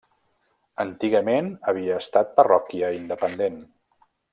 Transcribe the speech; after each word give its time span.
Antigament 0.83 1.51
havia 1.73 2.01
estat 2.05 2.35
parròquia 2.41 2.93
independent. 3.05 3.65